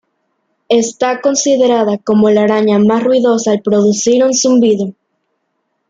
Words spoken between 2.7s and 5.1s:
más ruidosa al producir un zumbido.